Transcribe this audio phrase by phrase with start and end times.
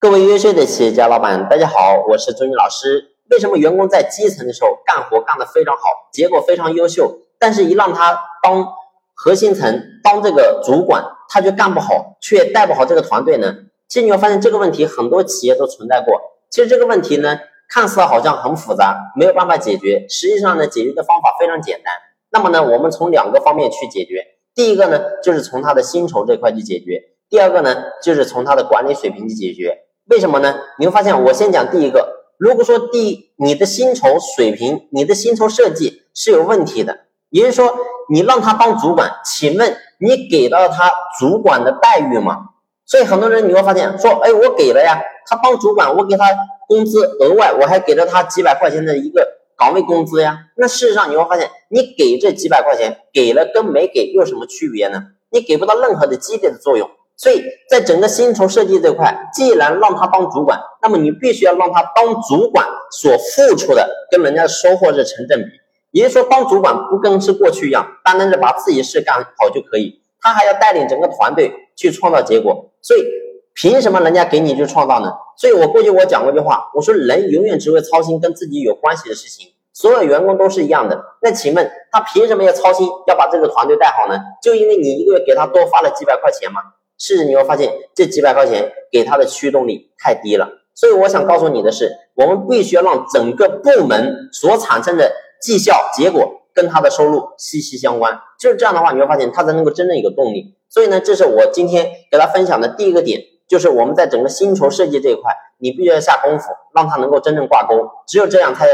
[0.00, 3.16] 各位优秀的企业家老板，大家好，我是周宇老师。
[3.30, 5.82] 为什么员工在基层的时候干活干得非常好，
[6.12, 8.64] 结果非常优秀，但是一让他当
[9.12, 13.52] 核心层、当这个主管，他就干不好，却带不好这个团队呢？
[13.88, 16.20] 其实你会发现这个问题很多企业都存在过。
[16.48, 17.36] 其实这个问题呢，
[17.68, 21.92] 看似好像很复杂，没有办法解决，实际上呢，解决的方法非常简单。
[22.30, 24.24] 那么呢，我们从两个方面去解决。
[24.54, 29.86] 第一个呢，就是从他的薪酬这块去解决；第二个呢，就是从他的管理水平去解决。
[30.08, 30.54] 为什么呢？
[30.78, 32.14] 你会发现，我先讲第一个。
[32.38, 37.76] 如果说第你的薪酬水平、你的薪酬设计是有问题的，也就是说
[38.10, 42.38] 你让他当主管，请问你给到他主管的待遇吗？
[42.86, 46.24] 所以很多人你会发现说，哎，我给了呀，他当主管，我给他
[46.66, 50.38] 工资额外，我还给了他几百块钱的一个岗位工资呀。
[50.56, 55.02] 那事实上你会发现，你给这几百块钱，给了跟没给有什么区别呢？
[55.30, 56.88] 你给不到任何的激励的作用。
[57.18, 65.46] 所以在整个薪酬设计这块，既然让他当主管，那么你必须要让他当主管所付出的跟人家的收获是成正比。
[65.90, 72.70] 也就是说，当主管不跟是过去一样，单单的把自己事干好就可以，他还要带领整个团队去创造结果。
[72.80, 73.04] 所以
[73.52, 75.10] 凭什么人家给你去创造呢？
[75.36, 81.02] 所以我过去我讲过一句话，我说人永远只会操心跟自己有关系的事情，所有员工都是一样的。
[81.20, 84.20] 那请问他凭什么要操心要把这个团队带好呢？
[84.40, 86.60] 就因为你一个月给他多发了几百块钱吗？
[86.98, 100.56] 是实你会发现这几百块钱给他的驱动力太低了，所以我想告诉你的是，我们必须要让整个部门所产生的绩效结果跟他的收入息息相关，就是这样的话，你会发现他才能够真正有动力。
[100.68, 108.66] 所以呢，这是我今天给他分享的第一个点，就是我们在整个薪酬设计这一块，你必须要下功夫，让他能够真正挂钩，只有这样，他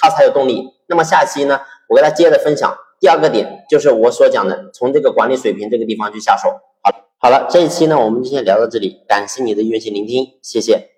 [0.00, 0.68] 他才有动力。
[0.86, 6.48] 那么下期呢，我给他接着分享第二个点，就是我所讲的，从这个管理水平这个地方去下手。
[6.82, 6.90] 好
[7.22, 9.02] 好了，这一期呢，我们就先聊到这里。
[9.06, 10.89] 感谢你的用心聆听，谢谢。